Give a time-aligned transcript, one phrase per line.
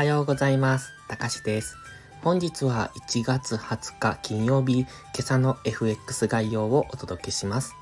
[0.00, 0.94] はようございます。
[1.08, 1.76] たかしです。
[2.22, 4.88] 本日は1月20日金曜日、今
[5.18, 7.74] 朝の FX 概要をお届けします。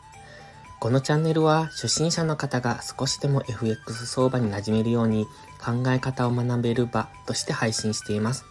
[0.81, 5.27] このチャンネルは初心者の方が少しでも FX 相場に馴染めるように
[5.65, 8.45] 考え方を学べる場として配信しています。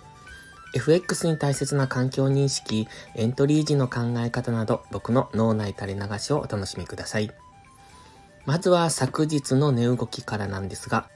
[0.73, 7.29] FX に大切な環境認識、エントリー時の考え方など僕の脳内垂れ流しをお楽しみください。
[8.45, 11.09] まずは昨日の値動きからなんですが、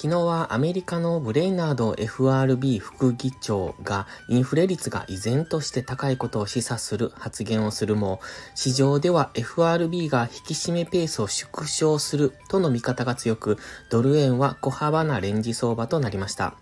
[0.00, 8.20] 昨日はアメリカのブレイナード FRB 副議長がインフレ率が依然として高いことを示唆する発言をするも、
[8.54, 13.58] 市場では FRB が引き締めペースを縮小するとの見方が強く、
[13.90, 16.54] ドル円は小幅なレンジ相場となりました。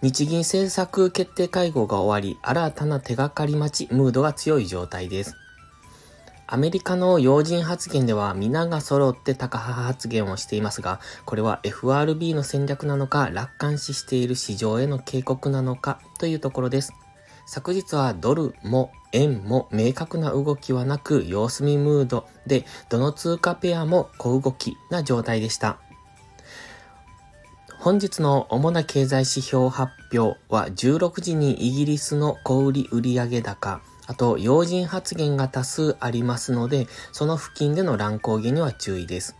[0.00, 5.36] 日銀政策決定会合が終わり、新たな手がかり待ちムードが強い状態です。
[6.50, 16.94] アメリカの要人発言では皆が揃って高派発言をしていますが、これは FRB の戦略なのか、楽観視している市場への警告なのかというところです。
[17.44, 25.78] 昨日はドルも円も明確な動きはなく様子見ムードで、どの通貨ペアも小動きな状態でした。
[27.78, 39.36] 本日の主な経済指標発表は16時にイギリスの小売売上高、あと、要人発言が多数ありますので、その付近での乱高下には注意です。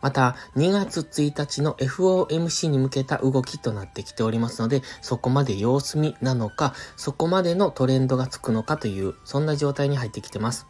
[0.00, 10.68] また、2月1日の FOMC に向けた動きとなってきておりますので、そこまで様子見なのか、そこまでのトレンドがつくのかという、そんな状態に入ってきてます。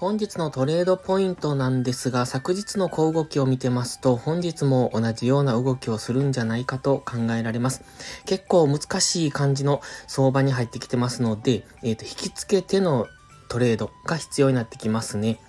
[0.00, 7.82] 本日のトレードポイントなんですが、昨日の小動きを見てますと、本日も同じような動きをするんじゃないかと考えられます。
[8.24, 13.08] 結構難しい感じの相場に入ってきてますので、えっ、ー、と、引き付けての
[13.48, 15.40] トレードが必要になってきますね。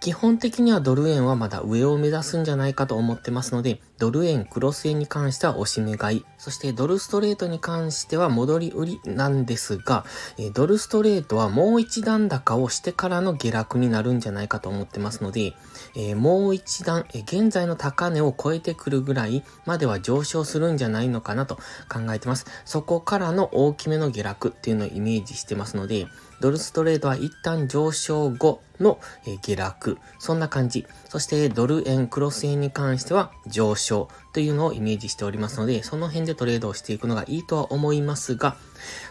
[0.00, 10.04] 基本的にはドル円はまだ上を目指すんじゃないかと思ってますので、ドル円、クロス円に関しては押し目買い、そしてドルストレートに関しては戻り売りなんですが、
[10.52, 15.54] ドルストレートはもう一段高をしてからの下落になるんじゃないかと思ってますので、
[15.96, 21.56] え、もう一段、え現在の高値を超えてくるぐらいまでは上昇するんじゃないのかなと
[21.88, 22.46] 考えてます。
[22.64, 26.08] そこからの大きめの下落っていうのをイメージしてますので、
[26.40, 28.98] ドルストレートは一旦上昇後の
[29.42, 29.98] 下落。
[30.18, 30.86] そんな感じ。
[31.08, 38.56] そしてドル円、クロス円に関しては上昇というのをイメージしておりますので、その辺でトレードをしていくのがいいとは思いますが、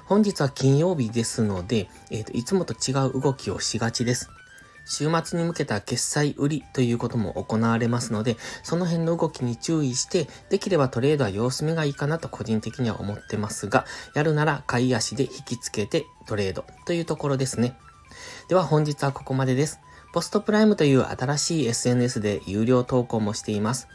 [0.05, 4.29] 本日は金曜日ですので、えっ、ー、と、いつもと違う動きをしがちです。
[4.85, 17.77] 週末に向けた決済売りということも行われますので、その辺の動きに注意して、できればトレードは様子見がいいかなと個人的には思ってますが、やるなら買い足で引き付けてトレードというところですね。
[18.47, 19.79] では本日はここまでです。
[20.13, 23.87] ポストプライムという新しい SNS で有料投稿もしています。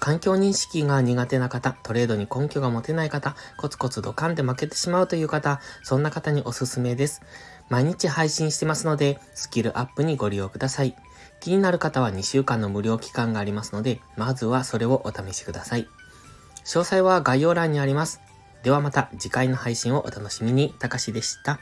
[0.00, 7.20] 環境認識が苦手な方、トレードに根拠が持てない方、コツコツドカンで負けてしまうという方、そんな方におすすめです。
[7.68, 10.96] 毎日配信してますので、スキルアップにご利用ください。
[11.40, 15.86] 気になる方は2週間の無料期間がありますので、まずはそれをお試しください。
[16.64, 18.20] 詳細は概要欄にあります。
[18.62, 20.74] ではまた次回の配信をお楽しみに。
[20.78, 21.60] たかしでした。